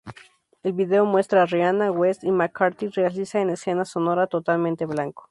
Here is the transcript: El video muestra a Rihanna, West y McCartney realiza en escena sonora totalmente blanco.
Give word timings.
El 0.63 0.73
video 0.73 1.05
muestra 1.05 1.43
a 1.43 1.45
Rihanna, 1.45 1.91
West 1.91 2.23
y 2.23 2.31
McCartney 2.31 2.89
realiza 2.89 3.39
en 3.39 3.51
escena 3.51 3.85
sonora 3.85 4.25
totalmente 4.25 4.87
blanco. 4.87 5.29